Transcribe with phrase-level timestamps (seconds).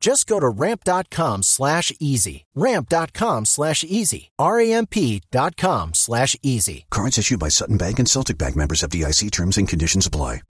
[0.00, 2.44] Just go to ramp.com slash easy.
[2.54, 4.30] Ramp.com slash easy.
[4.38, 6.86] R-A-M-P.com slash easy.
[6.90, 10.42] Cards issued by Sutton Bank and Celtic Bank members FDIC terms and conditions apply.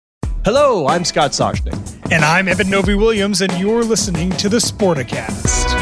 [0.45, 1.77] Hello, I'm Scott Soshnick.
[2.11, 5.76] And I'm Eben Novy Williams, and you're listening to the Sporticast.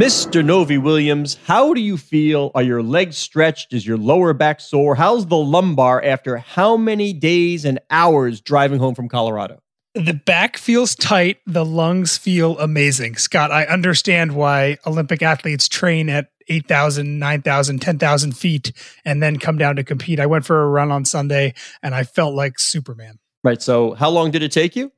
[0.00, 0.42] Mr.
[0.42, 2.50] Novy Williams, how do you feel?
[2.54, 3.74] Are your legs stretched?
[3.74, 4.94] Is your lower back sore?
[4.94, 9.60] How's the lumbar after how many days and hours driving home from Colorado?
[9.94, 11.40] The back feels tight.
[11.46, 13.16] The lungs feel amazing.
[13.16, 18.72] Scott, I understand why Olympic athletes train at 8,000, 9,000, 10,000 feet
[19.04, 20.18] and then come down to compete.
[20.18, 21.52] I went for a run on Sunday
[21.82, 23.18] and I felt like Superman.
[23.44, 23.60] Right.
[23.60, 24.92] So, how long did it take you?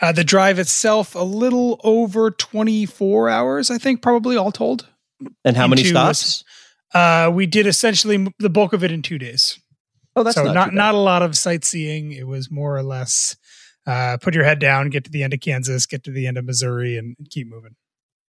[0.00, 4.86] Uh, the drive itself, a little over 24 hours, I think, probably all told.
[5.44, 6.44] And how many stops?
[6.92, 9.58] Uh, we did essentially the bulk of it in two days.
[10.14, 12.12] Oh, that's so not not, not a lot of sightseeing.
[12.12, 13.36] It was more or less
[13.86, 16.38] uh, put your head down, get to the end of Kansas, get to the end
[16.38, 17.76] of Missouri, and keep moving.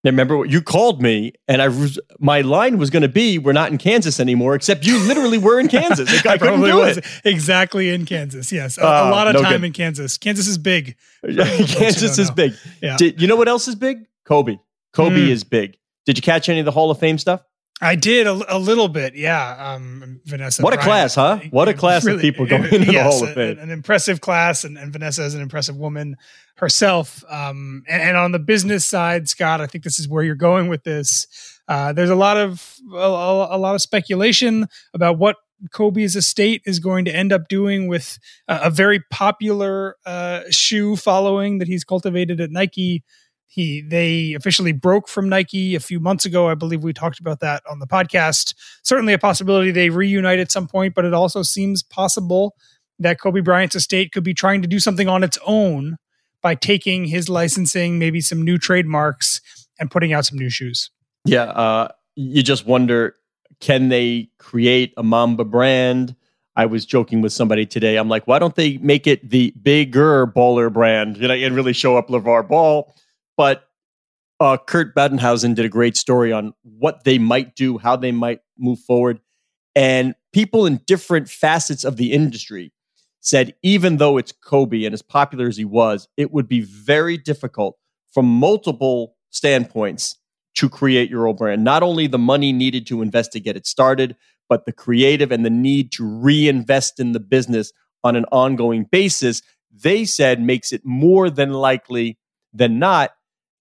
[0.04, 3.38] Now, remember what you called me, and I was, my line was going to be,
[3.38, 6.10] "We're not in Kansas anymore." Except you literally were in Kansas.
[6.26, 7.06] I, I couldn't do was it.
[7.24, 8.52] exactly in Kansas.
[8.52, 9.68] Yes, a, a Oh, lot of no time good.
[9.68, 10.18] in Kansas.
[10.18, 10.96] Kansas is big.
[11.24, 12.36] Kansas is know.
[12.36, 12.54] big.
[12.82, 12.98] Yeah.
[12.98, 14.08] Did, you know what else is big?
[14.26, 14.58] Kobe.
[14.94, 15.30] Kobe Mm.
[15.30, 15.78] is big.
[16.08, 17.42] Did you catch any of the Hall of Fame stuff?
[17.82, 19.74] I did a, a little bit, yeah.
[19.74, 21.40] Um, Vanessa, What a class, huh?
[21.50, 23.58] What a class of people going into the Hall of Fame.
[23.58, 26.16] An, impressive class, and, and Vanessa is an impressive woman
[26.58, 27.24] herself.
[27.28, 30.68] Um, and, and on the business side, Scott, I think this is where you're going
[30.68, 31.26] with this.
[31.68, 35.38] Uh, there's a lot of a, a, a lot of speculation about what
[35.72, 40.96] Kobe's estate is going to end up doing with a, a very popular uh, shoe
[40.96, 43.04] following that he's cultivated at Nike.
[43.52, 46.48] He they officially broke from Nike a few months ago.
[46.48, 48.54] I believe we talked about that on the podcast.
[48.82, 52.56] Certainly a possibility they reunite at some point, but it also seems possible
[52.98, 55.98] that Kobe Bryant's estate could be trying to do something on its own
[56.42, 59.42] by taking his licensing, maybe some new trademarks,
[59.82, 60.90] and putting out some new shoes.
[61.26, 63.18] Yeah, uh, you just wonder
[63.60, 66.16] can they create a Mamba brand?
[66.56, 67.98] I was joking with somebody today.
[67.98, 71.18] I'm like, why don't they make it the bigger baller brand?
[71.18, 72.96] You know, and really show up LaVar Ball.
[73.42, 73.64] But
[74.40, 78.42] uh, Kurt Badenhausen did a great story on what they might do, how they might
[78.56, 79.20] move forward.
[79.76, 82.72] And people in different facets of the industry
[83.20, 87.18] said, even though it's Kobe and as popular as he was, it would be very
[87.18, 87.80] difficult
[88.14, 90.20] from multiple standpoints
[90.58, 91.64] to create your own brand.
[91.64, 94.16] Not only the money needed to invest to get it started,
[94.50, 99.42] but the creative and the need to reinvest in the business on an ongoing basis,
[99.72, 102.20] they said makes it more than likely
[102.54, 103.10] than not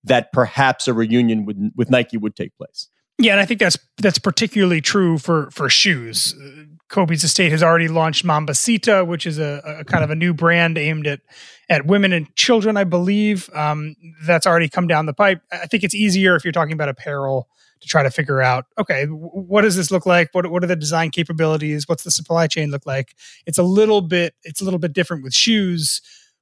[0.05, 2.89] that perhaps a reunion with, with Nike would take place.
[3.19, 6.35] Yeah, and I think that's that's particularly true for for shoes.
[6.35, 10.33] Uh, Kobe's estate has already launched Mambacita, which is a, a kind of a new
[10.33, 11.21] brand aimed at
[11.69, 13.51] at women and children, I believe.
[13.55, 15.43] Um, that's already come down the pipe.
[15.53, 17.47] I think it's easier if you're talking about apparel
[17.81, 20.31] to try to figure out, okay, what does this look like?
[20.33, 21.87] What what are the design capabilities?
[21.87, 23.15] What's the supply chain look like?
[23.45, 26.01] It's a little bit it's a little bit different with shoes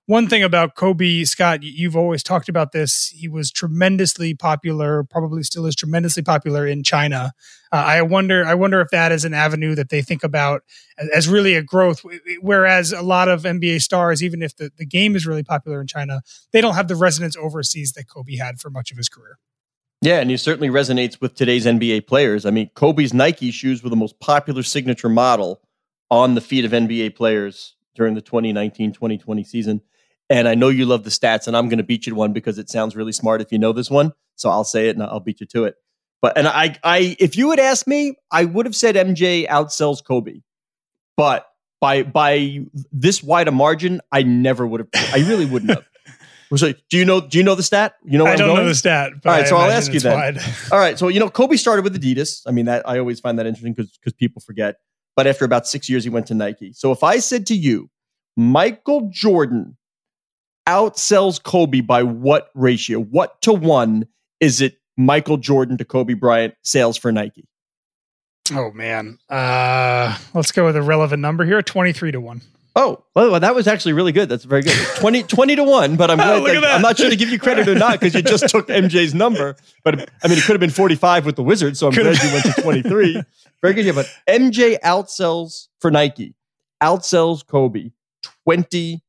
[0.08, 3.08] one thing about Kobe Scott, you've always talked about this.
[3.14, 7.32] He was tremendously popular, probably still is tremendously popular in China.
[7.70, 10.62] Uh, I wonder, I wonder if that is an avenue that they think about
[10.96, 12.06] as, as, really a growth.
[12.40, 15.86] Whereas a lot of NBA stars, even if the, the game is really popular in
[15.86, 16.22] China,
[16.52, 19.38] they don't have the resonance overseas that Kobe had for much of his career.
[20.00, 22.46] Yeah, and he certainly resonates with today's NBA players.
[22.46, 25.60] I mean, Kobe's Nike shoes were the most popular signature model
[26.10, 29.82] on the feet of NBA players during the 2019 2020 season.
[30.30, 32.32] And I know you love the stats, and I'm going to beat you to one
[32.32, 34.12] because it sounds really smart if you know this one.
[34.36, 35.76] So I'll say it and I'll beat you to it.
[36.20, 40.04] But and I, I, if you had asked me, I would have said MJ outsells
[40.04, 40.40] Kobe.
[41.16, 41.46] But
[41.80, 42.60] by by
[42.92, 44.88] this wide a margin, I never would have.
[45.12, 45.84] I really wouldn't have.
[46.56, 47.20] So, do you know?
[47.20, 47.96] Do you know the stat?
[48.06, 49.12] You know, I don't know the stat.
[49.12, 50.38] All right, I so I'll ask you then.
[50.72, 52.40] All right, so you know, Kobe started with Adidas.
[52.46, 54.76] I mean, that I always find that interesting because because people forget.
[55.14, 56.72] But after about six years, he went to Nike.
[56.72, 57.90] So if I said to you,
[58.34, 59.76] Michael Jordan
[60.68, 63.00] outsells Kobe by what ratio?
[63.00, 64.06] What to one
[64.38, 67.48] is it Michael Jordan to Kobe Bryant sales for Nike?
[68.52, 69.18] Oh man.
[69.28, 72.42] Uh let's go with a relevant number here, 23 to 1.
[72.76, 74.28] Oh, well, that was actually really good.
[74.28, 74.76] That's very good.
[74.96, 77.66] 20, 20 to 1, but I'm, oh, glad, I'm not sure to give you credit
[77.66, 79.56] or not because you just took MJ's number.
[79.82, 82.32] But I mean, it could have been 45 with the Wizards, so I'm glad you
[82.32, 83.22] went to 23.
[83.62, 83.84] very good.
[83.84, 86.34] Yeah, but MJ outsells for Nike,
[86.80, 87.90] outsells Kobe
[88.44, 89.02] 20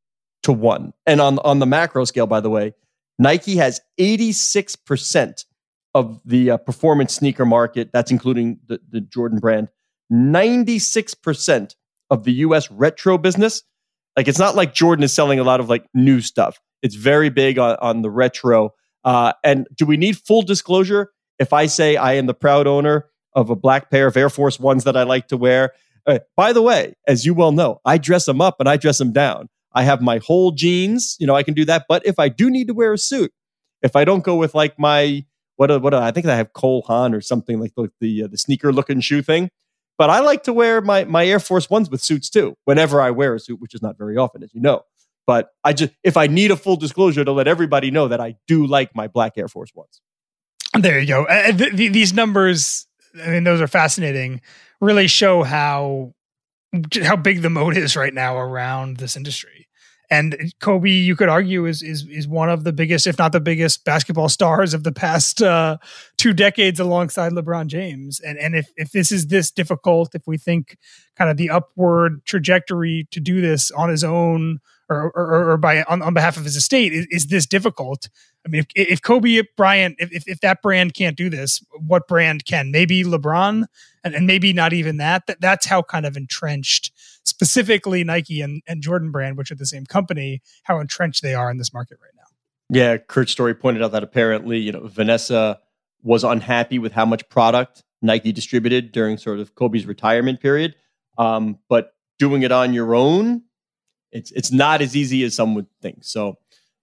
[0.43, 0.93] to one.
[1.05, 2.73] And on, on the macro scale, by the way,
[3.17, 5.45] Nike has 86%
[5.93, 7.91] of the uh, performance sneaker market.
[7.91, 9.69] That's including the, the Jordan brand.
[10.11, 11.75] 96%
[12.09, 13.63] of the US retro business.
[14.15, 16.59] Like it's not like Jordan is selling a lot of like new stuff.
[16.81, 18.73] It's very big on, on the retro.
[19.03, 21.11] Uh, and do we need full disclosure?
[21.37, 24.59] If I say I am the proud owner of a black pair of Air Force
[24.59, 25.73] Ones that I like to wear,
[26.05, 28.97] uh, by the way, as you well know, I dress them up and I dress
[28.97, 29.49] them down.
[29.73, 31.85] I have my whole jeans, you know, I can do that.
[31.87, 33.31] But if I do need to wear a suit,
[33.81, 35.25] if I don't go with like my
[35.55, 38.37] what what I think I have Cole Haan or something like the the, uh, the
[38.37, 39.49] sneaker looking shoe thing.
[39.97, 42.55] But I like to wear my my Air Force Ones with suits too.
[42.65, 44.83] Whenever I wear a suit, which is not very often, as you know.
[45.27, 48.35] But I just if I need a full disclosure to let everybody know that I
[48.47, 50.01] do like my black Air Force Ones.
[50.73, 51.25] There you go.
[51.25, 52.87] Uh, th- th- these numbers,
[53.21, 54.41] I mean, those are fascinating.
[54.79, 56.13] Really show how
[57.03, 59.67] how big the moat is right now around this industry.
[60.11, 63.39] And Kobe, you could argue, is is is one of the biggest, if not the
[63.39, 65.77] biggest, basketball stars of the past uh,
[66.17, 68.19] two decades, alongside LeBron James.
[68.19, 70.77] And and if if this is this difficult, if we think
[71.15, 75.83] kind of the upward trajectory to do this on his own or or, or by
[75.83, 78.09] on, on behalf of his estate is, is this difficult,
[78.45, 82.45] I mean, if, if Kobe Bryant, if, if that brand can't do this, what brand
[82.45, 82.71] can?
[82.71, 83.65] Maybe LeBron,
[84.03, 85.27] and, and maybe not even that.
[85.27, 85.41] that.
[85.41, 86.91] That's how kind of entrenched,
[87.25, 91.51] specifically Nike and, and Jordan brand, which are the same company, how entrenched they are
[91.51, 92.23] in this market right now.
[92.69, 95.59] Yeah, Kurt Story pointed out that apparently, you know, Vanessa
[96.01, 100.75] was unhappy with how much product Nike distributed during sort of Kobe's retirement period.
[101.17, 103.43] Um, but doing it on your own,
[104.11, 105.99] it's it's not as easy as some would think.
[106.01, 106.37] So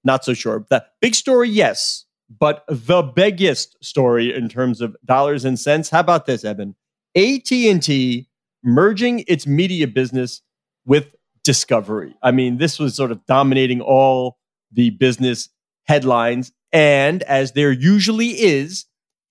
[0.07, 0.65] not so sure.
[0.71, 5.91] The big story, yes, but the biggest story in terms of dollars and cents.
[5.91, 6.75] How about this, Eben?
[7.15, 8.29] AT and T
[8.63, 10.43] merging its media business
[10.87, 11.15] with
[11.45, 12.17] Discovery.
[12.23, 14.39] I mean, this was sort of dominating all
[14.73, 15.49] the business
[15.85, 18.87] headlines, and as there usually is,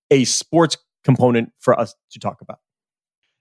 [0.10, 2.60] a sports component for us to talk about.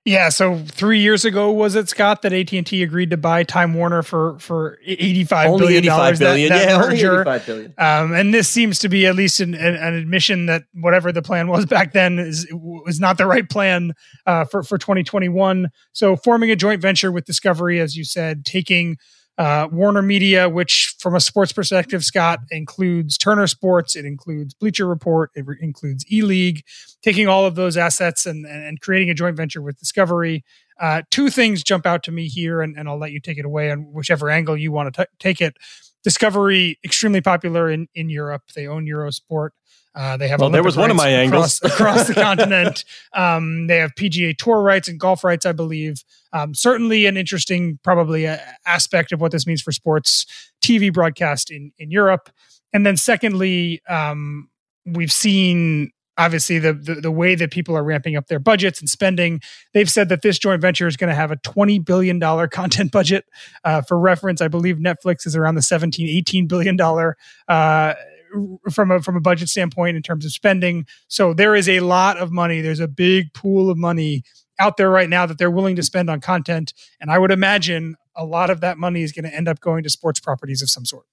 [0.06, 3.42] Yeah, so three years ago was it Scott that AT and T agreed to buy
[3.42, 6.18] Time Warner for for eighty five billion dollars?
[6.18, 7.10] Billion, that, that yeah, merger.
[7.20, 7.74] Only 85 billion.
[7.78, 11.22] Um, and this seems to be at least an, an, an, admission that whatever the
[11.22, 13.94] plan was back then is was not the right plan
[14.26, 15.70] uh, for for twenty twenty one.
[15.92, 18.98] So forming a joint venture with Discovery, as you said, taking
[19.36, 24.86] uh, Warner Media, which from a sports perspective, Scott includes Turner Sports, it includes Bleacher
[24.86, 26.64] Report, it re- includes E League,
[27.02, 30.44] taking all of those assets and, and, and creating a joint venture with Discovery.
[30.80, 33.44] Uh, two things jump out to me here, and, and I'll let you take it
[33.44, 35.56] away on whichever angle you want to t- take it.
[36.04, 38.42] Discovery, extremely popular in, in Europe.
[38.54, 39.50] They own Eurosport.
[39.96, 42.84] Uh, they have well, there was one of my across, angles across the continent.
[43.12, 46.02] Um, they have PGA Tour rights and golf rights, I believe.
[46.32, 50.26] Um, certainly, an interesting, probably a, aspect of what this means for sports
[50.62, 52.28] TV broadcast in in Europe.
[52.72, 54.50] And then, secondly, um,
[54.84, 58.88] we've seen obviously the, the, the way that people are ramping up their budgets and
[58.88, 59.40] spending
[59.72, 62.92] they've said that this joint venture is going to have a 20 billion dollar content
[62.92, 63.24] budget
[63.64, 67.16] uh, for reference i believe netflix is around the 17 18 billion dollar
[67.48, 67.94] uh,
[68.70, 70.86] from a from a budget standpoint in terms of spending.
[71.08, 72.60] So there is a lot of money.
[72.60, 74.22] There's a big pool of money
[74.58, 77.96] out there right now that they're willing to spend on content, and I would imagine
[78.16, 80.70] a lot of that money is going to end up going to sports properties of
[80.70, 81.06] some sort.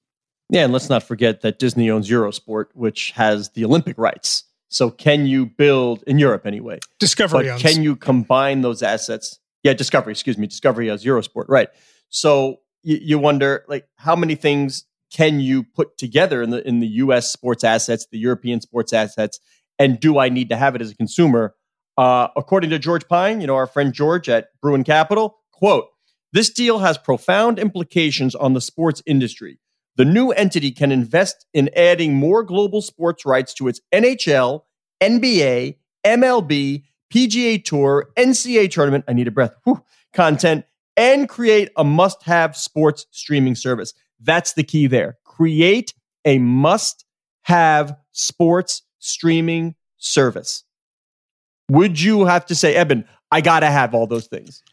[0.50, 4.44] Yeah, and let's not forget that Disney owns Eurosport, which has the Olympic rights.
[4.72, 6.80] So can you build in Europe anyway?
[6.98, 9.38] Discovery but can you combine those assets?
[9.64, 10.48] Yeah, Discovery, excuse me.
[10.48, 11.68] Discovery as Eurosport, right.
[12.08, 16.80] So you, you wonder like how many things can you put together in the in
[16.80, 19.42] the US sports assets, the European sports assets,
[19.78, 21.54] and do I need to have it as a consumer?
[21.98, 25.88] Uh, according to George Pine, you know, our friend George at Bruin Capital, quote,
[26.32, 29.60] this deal has profound implications on the sports industry.
[30.02, 34.64] The new entity can invest in adding more global sports rights to its NHL,
[35.00, 40.66] NBA, MLB, PGA Tour, NCAA tournament, I need a breath, whew, content,
[40.98, 43.94] and create a must have sports streaming service.
[44.20, 45.20] That's the key there.
[45.24, 45.94] Create
[46.26, 47.06] a must
[47.44, 50.64] have sports streaming service.
[51.70, 54.64] Would you have to say, Eben, I got to have all those things?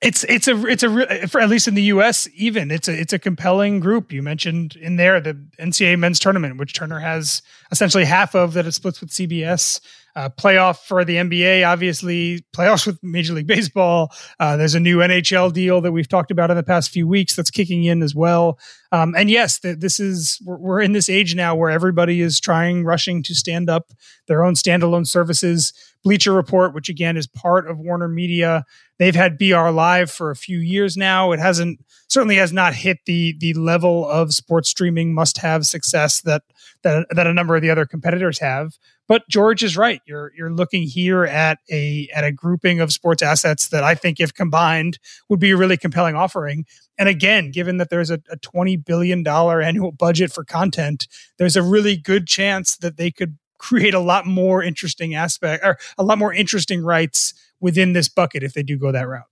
[0.00, 2.28] It's it's a it's a for at least in the U.S.
[2.34, 4.12] even it's a it's a compelling group.
[4.12, 8.66] You mentioned in there the NCAA men's tournament, which Turner has essentially half of that
[8.66, 9.80] it splits with CBS
[10.14, 14.12] uh, playoff for the NBA, obviously playoffs with Major League Baseball.
[14.38, 17.34] Uh, there's a new NHL deal that we've talked about in the past few weeks
[17.34, 18.58] that's kicking in as well.
[18.90, 22.40] Um, and yes, th- this is we're, we're in this age now where everybody is
[22.40, 23.92] trying, rushing to stand up
[24.26, 25.72] their own standalone services.
[26.04, 28.64] Bleacher Report, which again is part of Warner Media,
[28.98, 31.32] they've had BR Live for a few years now.
[31.32, 36.20] It hasn't certainly has not hit the the level of sports streaming must have success
[36.22, 36.42] that
[36.82, 38.72] that that a number of the other competitors have.
[39.12, 40.00] But George is right.
[40.06, 44.20] You're you're looking here at a at a grouping of sports assets that I think,
[44.20, 46.64] if combined, would be a really compelling offering.
[46.96, 51.56] And again, given that there's a, a twenty billion dollar annual budget for content, there's
[51.56, 56.02] a really good chance that they could create a lot more interesting aspect or a
[56.02, 59.26] lot more interesting rights within this bucket if they do go that route.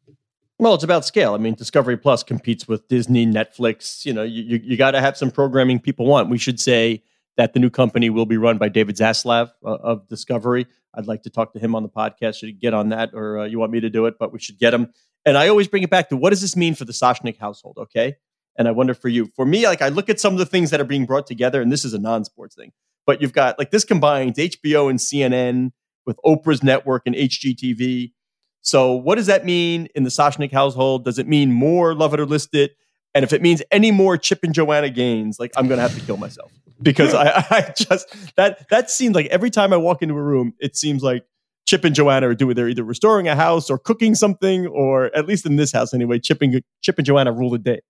[0.59, 1.33] Well, it's about scale.
[1.33, 4.05] I mean, Discovery Plus competes with Disney, Netflix.
[4.05, 6.29] You know, you, you, you got to have some programming people want.
[6.29, 7.03] We should say
[7.41, 10.67] that the new company will be run by David Zaslav uh, of Discovery.
[10.95, 12.39] I'd like to talk to him on the podcast.
[12.39, 14.17] Should get on that, or uh, you want me to do it?
[14.19, 14.93] But we should get him.
[15.25, 17.79] And I always bring it back to what does this mean for the Soshnick household?
[17.79, 18.17] Okay.
[18.59, 20.69] And I wonder for you, for me, like I look at some of the things
[20.69, 22.73] that are being brought together, and this is a non-sports thing,
[23.07, 25.71] but you've got like this combines HBO and CNN
[26.05, 28.13] with Oprah's network and HGTV.
[28.61, 31.07] So what does that mean in the Soshnick household?
[31.07, 32.73] Does it mean more love it or list it?
[33.15, 36.05] And if it means any more Chip and Joanna Gaines, like I'm gonna have to
[36.05, 40.15] kill myself because I, I just that that seems like every time I walk into
[40.15, 41.25] a room, it seems like
[41.67, 45.27] Chip and Joanna are doing they're either restoring a house or cooking something, or at
[45.27, 47.81] least in this house anyway, Chip and Chip and Joanna rule the day.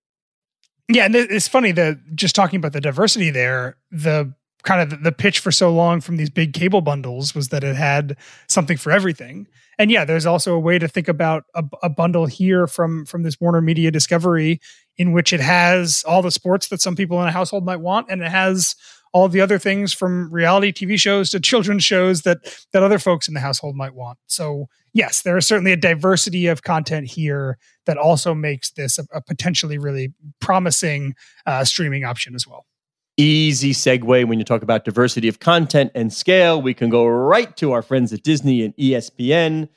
[0.89, 5.13] Yeah, and it's funny that just talking about the diversity there, the kind of the
[5.13, 8.17] pitch for so long from these big cable bundles was that it had
[8.49, 9.47] something for everything
[9.79, 13.23] and yeah there's also a way to think about a, a, bundle here from from
[13.23, 14.61] this warner media discovery
[15.01, 18.07] in which it has all the sports that some people in a household might want
[18.11, 18.77] and it has
[19.15, 22.39] all the other things from reality tv shows to children's shows that
[22.75, 26.47] that other folks in the household might want so yes there is certainly a diversity
[26.47, 31.15] of content here that also makes this a, a potentially really promising
[31.47, 32.67] uh, streaming option as well
[33.17, 36.63] easy segue when you talk about diversity of content and scale.
[36.63, 39.69] We can go right to our friends at Disney and ESPN.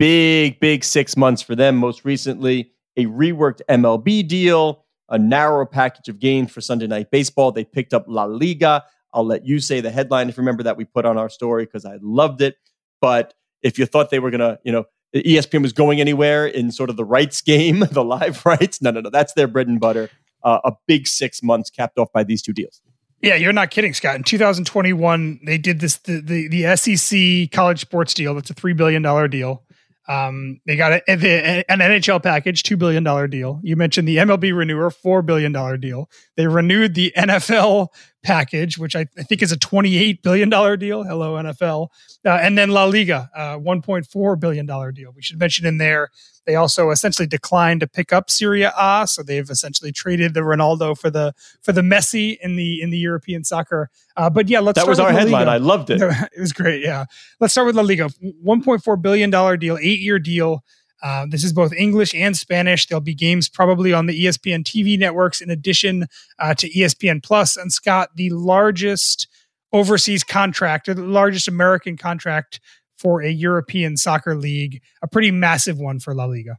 [0.00, 1.76] Big, big six months for them.
[1.76, 7.52] Most recently, a reworked MLB deal, a narrow package of games for Sunday Night Baseball.
[7.52, 8.84] They picked up La Liga.
[9.14, 11.64] I'll let you say the headline if you remember that we put on our story
[11.64, 12.56] because I loved it.
[13.00, 16.70] But if you thought they were going to, you know, ESPN was going anywhere in
[16.70, 19.80] sort of the rights game, the live rights, no, no, no, that's their bread and
[19.80, 20.10] butter.
[20.42, 22.82] Uh, a big six months capped off by these two deals.
[23.22, 24.14] Yeah, you're not kidding, Scott.
[24.14, 28.34] In 2021, they did this the the, the SEC college sports deal.
[28.34, 29.64] That's a three billion dollar deal.
[30.08, 33.60] Um, they got a, a, an NHL package, two billion dollar deal.
[33.62, 36.08] You mentioned the MLB renewer, four billion dollar deal.
[36.36, 37.88] They renewed the NFL
[38.22, 40.48] package, which I, I think is a $28 billion
[40.78, 41.04] deal.
[41.04, 41.88] Hello, NFL.
[42.24, 45.12] Uh, and then La Liga, uh, $1.4 billion deal.
[45.14, 46.10] We should mention in there,
[46.48, 49.04] they also essentially declined to pick up Serie A.
[49.06, 52.96] So they've essentially traded the Ronaldo for the for the Messi in the in the
[52.96, 53.90] European soccer.
[54.16, 55.46] Uh, but yeah, let's That was our headline.
[55.46, 56.00] I loved it.
[56.36, 56.82] it was great.
[56.82, 57.04] Yeah.
[57.38, 58.08] Let's start with La Liga.
[58.44, 60.64] $1.4 billion deal, eight year deal.
[61.02, 62.86] Uh, this is both English and Spanish.
[62.86, 66.06] There'll be games probably on the ESPN TV networks in addition
[66.38, 67.58] uh, to ESPN Plus.
[67.58, 69.28] And Scott, the largest
[69.70, 72.58] overseas contract or the largest American contract
[72.98, 76.58] for a European soccer league, a pretty massive one for La Liga.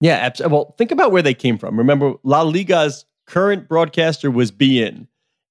[0.00, 0.54] Yeah, absolutely.
[0.54, 1.78] Well, think about where they came from.
[1.78, 5.06] Remember, La Liga's current broadcaster was beIN,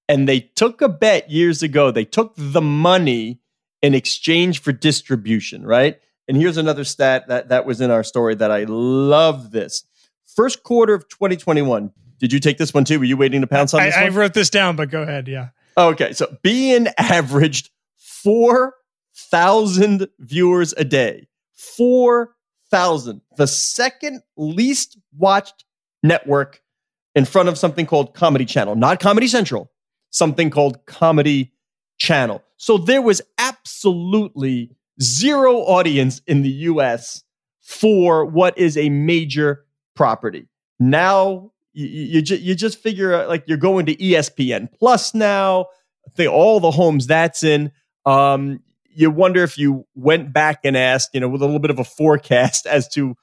[0.07, 1.91] and they took a bet years ago.
[1.91, 3.39] They took the money
[3.81, 5.99] in exchange for distribution, right?
[6.27, 9.83] And here's another stat that, that was in our story that I love this.
[10.25, 12.99] First quarter of 2021, did you take this one too?
[12.99, 14.05] Were you waiting to pounce on this I?
[14.05, 15.27] I wrote this down, but go ahead.
[15.27, 15.49] Yeah.
[15.77, 17.69] Okay, so beIN averaged
[19.15, 21.27] 4,000 viewers a day.
[21.55, 23.21] 4,000.
[23.37, 25.63] The second least watched
[26.03, 26.61] network
[27.15, 29.71] in front of something called Comedy Channel, not Comedy Central,
[30.09, 31.53] something called Comedy
[31.97, 32.43] Channel.
[32.57, 37.23] So there was absolutely zero audience in the US
[37.61, 40.47] for what is a major property.
[40.79, 45.67] Now you, you, you just figure like you're going to ESPN Plus now,
[46.15, 47.71] the, all the homes that's in.
[48.05, 48.59] Um,
[48.95, 51.79] you wonder if you went back and asked, you know, with a little bit of
[51.79, 53.15] a forecast as to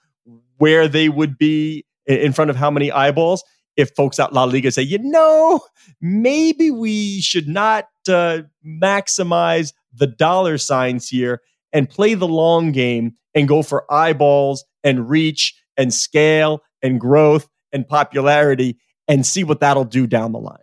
[0.59, 3.43] where they would be in, front of how many eyeballs.
[3.75, 5.61] If folks at La Liga say, you know,
[6.01, 11.41] maybe we should not uh, maximize the dollar signs here
[11.73, 17.49] and play the long game and go for eyeballs and reach and scale and growth
[17.73, 18.77] and popularity
[19.09, 20.62] and see what that'll do down the line.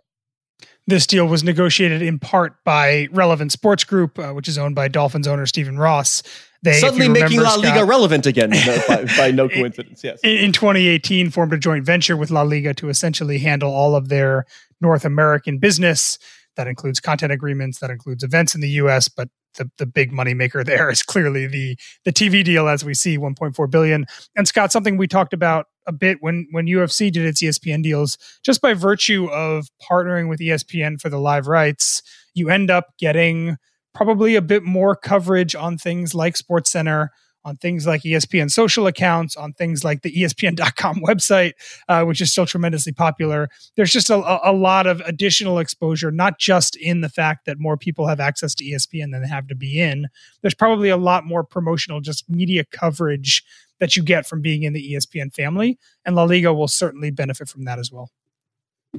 [0.90, 4.88] This deal was negotiated in part by Relevant Sports Group, uh, which is owned by
[4.88, 6.20] Dolphins owner Stephen Ross.
[6.62, 10.02] They suddenly making La Liga Scott, relevant again by, by, no coincidence.
[10.02, 13.94] Yes, in, in 2018, formed a joint venture with La Liga to essentially handle all
[13.94, 14.46] of their
[14.80, 16.18] North American business.
[16.56, 19.28] That includes content agreements, that includes events in the U.S., but
[19.58, 23.16] the, the big money maker there is clearly the the TV deal, as we see,
[23.16, 24.06] 1.4 billion.
[24.34, 28.16] And Scott, something we talked about a bit when when UFC did its ESPN deals,
[28.42, 33.56] just by virtue of partnering with ESPN for the live rights, you end up getting
[33.92, 37.10] probably a bit more coverage on things like Sports Center,
[37.44, 41.54] on things like ESPN social accounts, on things like the ESPN.com website,
[41.88, 43.48] uh, which is still tremendously popular.
[43.76, 47.76] There's just a, a, lot of additional exposure, not just in the fact that more
[47.76, 50.04] people have access to ESPN than they have to beIN.
[50.40, 53.42] There's probably a lot more promotional, just media coverage
[53.80, 55.78] that you get from being in the ESPN family.
[56.04, 58.10] And La Liga will certainly benefit from that as well.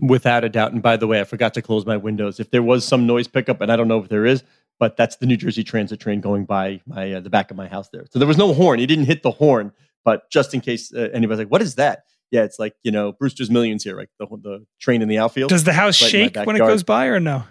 [0.01, 0.73] Without a doubt.
[0.73, 2.39] And by the way, I forgot to close my windows.
[2.39, 4.43] If there was some noise pickup, and I don't know if there is,
[4.79, 7.67] but that's the New Jersey Transit train going by my uh, the back of my
[7.67, 8.05] house there.
[8.09, 8.79] So there was no horn.
[8.79, 9.73] He didn't hit the horn,
[10.03, 13.11] but just in case uh, anybody's like, "What is that?" Yeah, it's like you know
[13.11, 14.07] Brewster's Millions here, right?
[14.17, 15.49] The the train in the outfield.
[15.49, 17.43] Does the house right shake when it goes by, or no?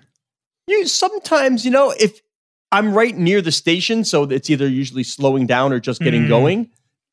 [0.67, 2.21] You sometimes, you know, if
[2.73, 6.29] I'm right near the station, so it's either usually slowing down or just getting mm.
[6.29, 6.71] going.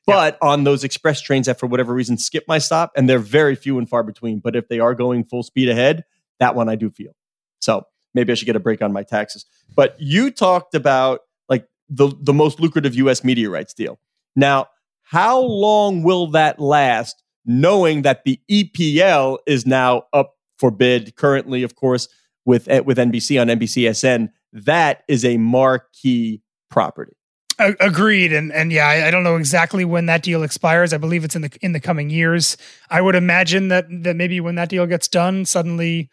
[0.08, 3.54] But on those express trains that, for whatever reason, skip my stop, and they're very
[3.54, 4.38] few and far between.
[4.38, 6.04] But if they are going full speed ahead,
[6.40, 7.12] that one I do feel.
[7.60, 9.44] So maybe I should get a break on my taxes.
[9.74, 13.22] But you talked about like the the most lucrative U.S.
[13.22, 13.98] media rights deal.
[14.34, 14.68] Now,
[15.02, 17.22] how long will that last?
[17.44, 22.08] Knowing that the EPL is now up for bid currently, of course,
[22.44, 27.17] with with NBC on NBCSN, that is a marquee property.
[27.60, 30.92] Agreed, and and yeah, I, I, don't know exactly when that deal expires.
[30.92, 32.56] I believe it's in the in the coming years.
[32.88, 36.08] I would imagine that that maybe when that deal gets done, suddenly,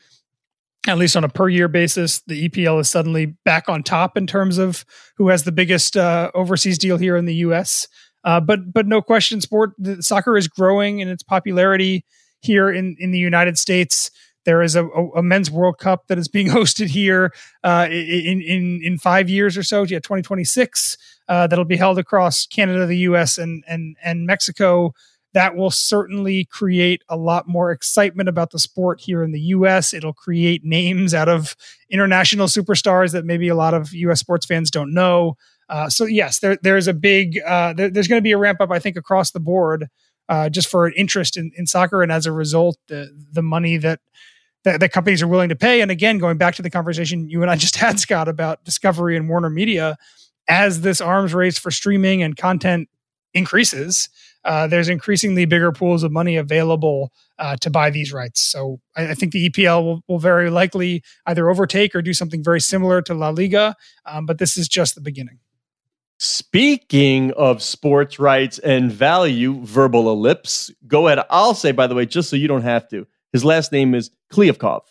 [0.87, 4.25] at least on a per year basis, the EPL is suddenly back on top in
[4.25, 4.85] terms of
[5.17, 7.87] who has the biggest uh, overseas deal here in the U.S.
[8.23, 12.05] Uh, but but no question, sport soccer is growing in its popularity
[12.41, 14.09] here in in the United States.
[14.45, 17.31] There is a, a, men's World Cup that is being hosted here
[17.63, 19.83] uh, in in in five years or so.
[19.83, 20.97] Yeah, twenty twenty six.
[21.27, 23.37] Uh, that'll be held across Canada, the U.S.
[23.37, 24.93] and and and Mexico.
[25.33, 29.93] That will certainly create a lot more excitement about the sport here in the U.S.
[29.93, 31.57] It'll create names out of
[31.89, 34.21] international superstars that maybe a lot of U.S.
[34.21, 35.35] sports fans don't know.
[35.67, 38.61] Uh, so yes, there, there's a big uh, there, there's going to be a ramp
[38.61, 39.87] up, I think, across the board,
[40.29, 43.99] uh, just for interest in, in soccer, and as a result, the the money that
[44.65, 45.81] that, that companies are willing to pay.
[45.81, 49.15] And again, going back to the conversation you and I just had, Scott, about Discovery
[49.15, 49.97] and Warner Media,
[50.47, 52.89] as this arms race for streaming and content
[53.33, 54.09] increases,
[54.43, 58.41] uh, there's increasingly bigger pools of money available uh, to buy these rights.
[58.41, 62.43] So I, I, think the EPL will, will very likely either overtake or do something
[62.43, 63.75] very similar to La Liga.
[64.05, 65.39] Um, but this is just the beginning.
[66.17, 70.71] Speaking of sports rights and value, verbal ellipse.
[70.87, 71.25] Go ahead.
[71.29, 74.11] I'll say, by the way, just so you don't have to, his last name is
[74.31, 74.83] Kliavkoff.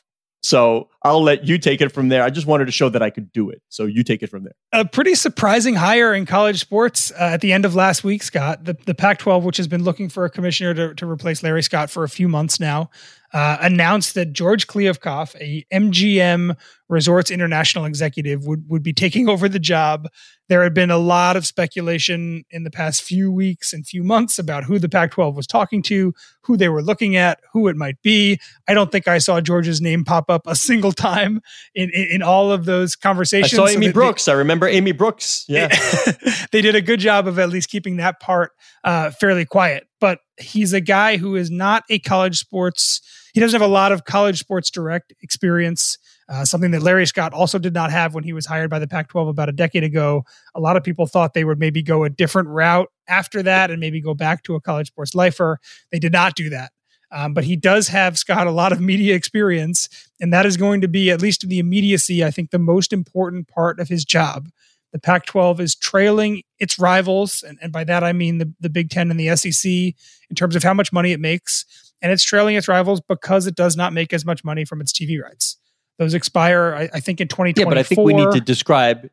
[0.44, 2.22] So I'll let you take it from there.
[2.22, 3.62] I just wanted to show that I could do it.
[3.70, 4.52] So you take it from there.
[4.74, 8.62] A pretty surprising hire in college sports uh, at the end of last week, Scott.
[8.62, 11.62] The, the Pac 12, which has been looking for a commissioner to, to replace Larry
[11.62, 12.90] Scott for a few months now,
[13.32, 16.54] uh, announced that George Kliavkoff, a MGM
[16.90, 20.08] Resorts International executive, would, would be taking over the job.
[20.48, 24.38] There had been a lot of speculation in the past few weeks and few months
[24.38, 27.76] about who the Pac 12 was talking to, who they were looking at, who it
[27.76, 28.38] might be.
[28.68, 31.40] I don't think I saw George's name pop up a single time
[31.74, 33.54] in, in, in all of those conversations.
[33.54, 34.24] I saw Amy so Brooks.
[34.26, 35.44] They, I remember Amy Brooks.
[35.48, 35.68] Yeah.
[36.52, 38.52] they did a good job of at least keeping that part
[38.84, 39.86] uh, fairly quiet.
[40.00, 43.00] But he's a guy who is not a college sports
[43.34, 45.98] he doesn't have a lot of college sports direct experience.
[46.28, 48.88] Uh, something that Larry Scott also did not have when he was hired by the
[48.88, 50.24] Pac 12 about a decade ago.
[50.54, 53.78] A lot of people thought they would maybe go a different route after that and
[53.80, 55.58] maybe go back to a college sports lifer.
[55.92, 56.72] They did not do that.
[57.12, 59.88] Um, but he does have, Scott, a lot of media experience.
[60.20, 62.92] And that is going to be, at least in the immediacy, I think the most
[62.92, 64.48] important part of his job.
[64.92, 67.42] The Pac 12 is trailing its rivals.
[67.42, 70.56] And, and by that, I mean the, the Big Ten and the SEC in terms
[70.56, 71.64] of how much money it makes.
[72.02, 74.92] And it's trailing its rivals because it does not make as much money from its
[74.92, 75.58] TV rights.
[75.98, 77.62] Those expire, I, I think, in 2024.
[77.62, 79.08] Yeah, but I think we need to describe.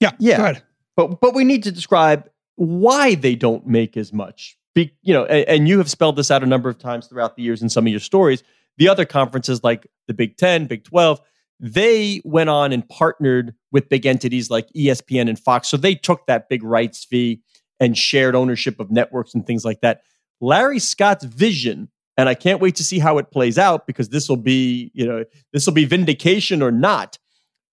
[0.00, 0.58] Yeah, yeah.
[0.96, 4.56] But but we need to describe why they don't make as much.
[4.74, 7.36] Be, you know, and, and you have spelled this out a number of times throughout
[7.36, 8.42] the years in some of your stories.
[8.78, 11.20] The other conferences, like the Big Ten, Big Twelve,
[11.58, 15.68] they went on and partnered with big entities like ESPN and Fox.
[15.68, 17.42] So they took that big rights fee
[17.78, 20.02] and shared ownership of networks and things like that.
[20.40, 21.88] Larry Scott's vision
[22.20, 25.06] and I can't wait to see how it plays out because this will be, you
[25.06, 27.18] know, this will be vindication or not.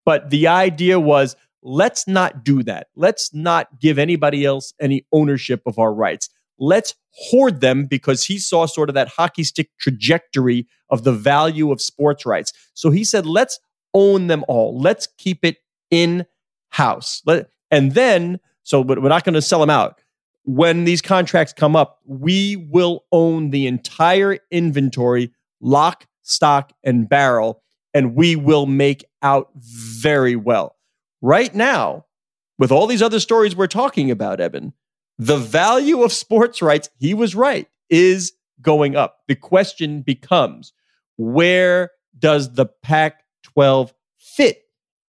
[0.05, 2.88] But the idea was let's not do that.
[2.95, 6.29] Let's not give anybody else any ownership of our rights.
[6.57, 11.69] Let's hoard them because he saw sort of that hockey stick trajectory of the value
[11.73, 12.53] of sports rights.
[12.73, 13.60] So he said, let's
[13.93, 14.79] own them all.
[14.79, 15.57] Let's keep it
[15.91, 16.25] in
[16.69, 17.21] house.
[17.25, 19.99] Let, and then, so we're not going to sell them out
[20.47, 25.29] when these contracts come up, we will own the entire inventory,
[25.60, 27.62] lock, stock, and barrel,
[27.93, 30.77] and we will make out very well.
[31.21, 32.05] Right now,
[32.57, 34.71] with all these other stories we're talking about, Eben,
[35.19, 38.31] the value of sports rights, he was right, is
[38.62, 39.19] going up.
[39.27, 40.71] The question becomes
[41.17, 44.62] where does the Pac 12 fit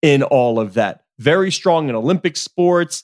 [0.01, 1.03] in all of that?
[1.19, 3.03] Very strong in Olympic sports,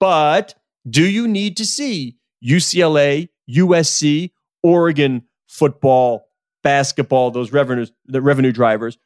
[0.00, 0.54] but
[0.88, 4.30] do you need to see UCLA, USC,
[4.62, 6.26] Oregon football,
[6.62, 8.98] basketball, those revenues, the revenue drivers?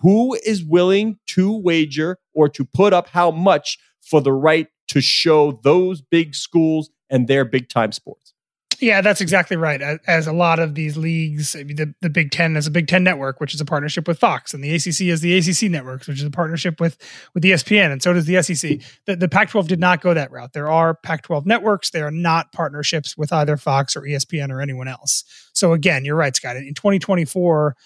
[0.00, 5.00] Who is willing to wager or to put up how much for the right to
[5.00, 8.33] show those big schools and their big time sports?
[8.80, 9.80] Yeah, that's exactly right.
[10.06, 13.40] As, a lot of these leagues, the, the Big Ten has a Big Ten network,
[13.40, 16.24] which is a partnership with Fox, and the ACC has the ACC networks, which is
[16.24, 16.96] a partnership with
[17.34, 18.80] with ESPN, and so does the SEC.
[19.06, 20.52] The, the Pac-12 did not go that route.
[20.52, 21.90] There are Pac-12 networks.
[21.90, 25.24] They are not partnerships with either Fox or ESPN or anyone else.
[25.52, 26.56] So again, you're right, Scott.
[26.56, 27.76] In 2024,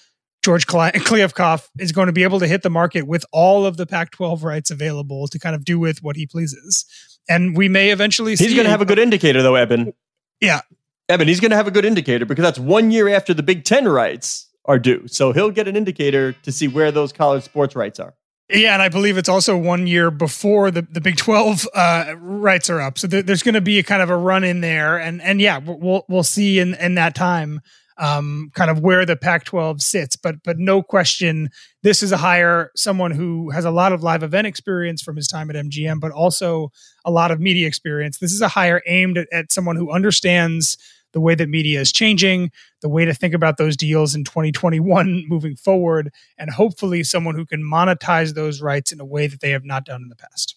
[0.43, 3.87] George Kliavkoff is going to be able to hit the market with all of the
[3.87, 6.85] Pac-12 rights available to kind of do with what he pleases.
[7.29, 8.45] And we may eventually see.
[8.45, 9.93] He's going to have a good indicator, though, Eben.
[10.41, 10.61] Yeah,
[11.11, 13.65] Eben, he's going to have a good indicator because that's one year after the Big
[13.65, 15.09] Ten rights are due.
[15.09, 18.15] So he'll get an indicator to see where those college sports rights are.
[18.51, 22.71] Yeah, and I believe it's also one year before the, the Big Twelve uh, rights
[22.71, 22.99] are up.
[22.99, 25.41] So there, there's going to be a kind of a run in there, and and
[25.41, 27.61] yeah, we'll we'll see in in that time,
[27.99, 30.17] um, kind of where the Pac-12 sits.
[30.17, 31.51] But but no question,
[31.83, 35.29] this is a hire someone who has a lot of live event experience from his
[35.29, 36.71] time at MGM, but also
[37.05, 38.19] a lot of media experience.
[38.19, 40.79] This is a hire aimed at, at someone who understands
[41.19, 45.25] the way that media is changing, the way to think about those deals in 2021
[45.29, 49.51] moving forward, and hopefully someone who can monetize those rights in a way that they
[49.51, 50.55] have not done in the past.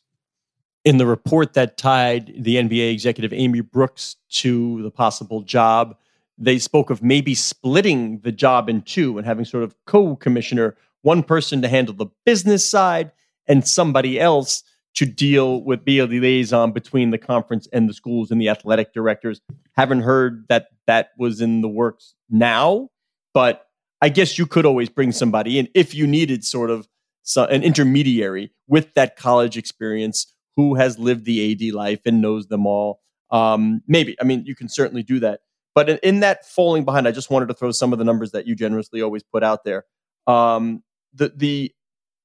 [0.85, 5.97] In the report that tied the NBA executive Amy Brooks to the possible job,
[6.37, 10.75] they spoke of maybe splitting the job in two and having sort of co commissioner,
[11.01, 13.11] one person to handle the business side
[13.47, 14.61] and somebody else
[14.95, 18.93] to deal with be a liaison between the conference and the schools and the athletic
[18.93, 19.41] directors.
[19.73, 22.89] Haven't heard that that was in the works now,
[23.33, 23.67] but
[24.01, 26.87] I guess you could always bring somebody in if you needed sort of
[27.23, 32.47] so, an intermediary with that college experience who has lived the AD life and knows
[32.47, 32.99] them all.
[33.29, 35.41] Um, maybe, I mean, you can certainly do that.
[35.73, 38.31] But in, in, that falling behind, I just wanted to throw some of the numbers
[38.31, 39.85] that you generously always put out there.
[40.27, 41.73] Um, the the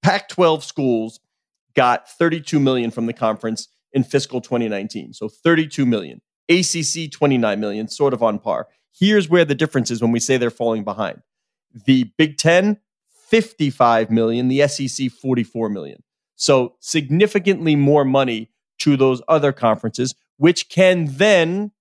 [0.02, 1.20] Pac-12 schools
[1.76, 5.12] got 32 million from the conference in fiscal 2019.
[5.12, 6.20] So 32 million.
[6.48, 8.68] ACC 29 million, sort of on par.
[8.92, 11.22] Here's where the difference is when we say they're falling behind.
[11.86, 12.78] The Big 10
[13.28, 16.04] 55 million, the SEC 44 million.
[16.36, 21.72] So significantly more money to those other conferences which can then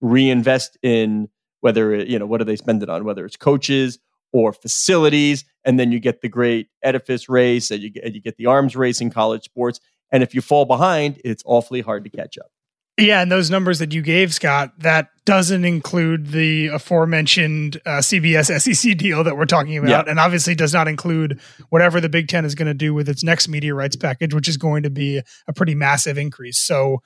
[0.00, 1.28] reinvest in
[1.60, 3.98] whether you know what do they spend it on whether it's coaches
[4.32, 8.36] or facilities, and then you get the great edifice race, and you get, you get
[8.36, 9.80] the arms race in college sports.
[10.10, 12.50] And if you fall behind, it's awfully hard to catch up.
[12.98, 18.60] Yeah, and those numbers that you gave, Scott, that doesn't include the aforementioned uh, CBS
[18.60, 20.10] SEC deal that we're talking about, yeah.
[20.10, 21.40] and obviously does not include
[21.70, 24.46] whatever the Big Ten is going to do with its next media rights package, which
[24.46, 26.58] is going to be a pretty massive increase.
[26.58, 26.98] So,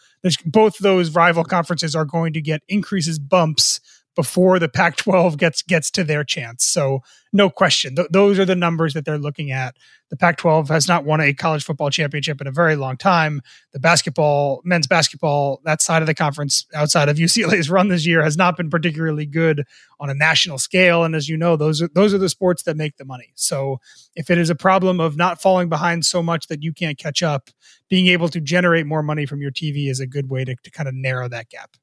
[0.45, 3.81] both those rival conferences are going to get increases, bumps
[4.17, 6.65] before the Pac-12 gets gets to their chance.
[6.65, 7.03] So
[7.33, 9.77] no question, th- those are the numbers that they're looking at.
[10.09, 13.43] The Pac-12 has not won a college football championship in a very long time.
[13.73, 18.23] The basketball, men's basketball, that side of the conference outside of UCLA's run this year
[18.23, 19.65] has not been particularly good
[20.01, 21.05] on a national scale.
[21.05, 23.33] And as you know, those are those are the sports that make the money.
[23.35, 23.81] So
[24.15, 27.23] if it is a problem of not falling behind so much that you can't catch
[27.23, 27.51] up,
[27.91, 30.71] being able to generate more money from your TV is a good way to, to
[30.71, 31.77] kind of narrow that gap.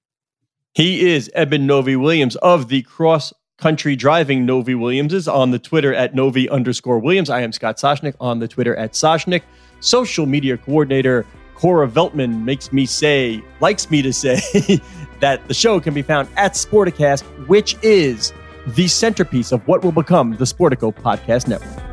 [0.75, 5.59] He is Eben Novy Williams of the Cross Country Driving Novy Williams is on the
[5.59, 7.29] Twitter at Novy underscore Williams.
[7.29, 9.43] I am Scott Soshnick on the Twitter at Soshnick.
[9.81, 14.39] Social media coordinator Cora Veltman makes me say, likes me to say,
[15.19, 18.33] that the show can be found at Sporticast, which is
[18.65, 21.92] the centerpiece of what will become the Sportico Podcast Network.